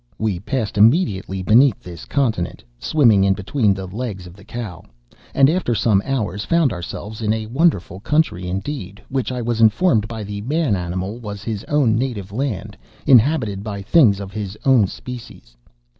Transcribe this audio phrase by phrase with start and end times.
[0.17, 4.83] "'We passed immediately beneath this continent, (swimming in between the legs of the cow),
[5.35, 10.07] and, after some hours, found ourselves in a wonderful country indeed, which, I was informed
[10.07, 14.87] by the man animal, was his own native land, inhabited by things of his own
[14.87, 15.55] species.